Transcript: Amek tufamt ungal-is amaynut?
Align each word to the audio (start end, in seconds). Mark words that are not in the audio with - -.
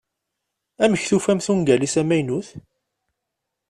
Amek 0.83 1.03
tufamt 1.09 1.47
ungal-is 1.53 1.95
amaynut? 2.01 2.47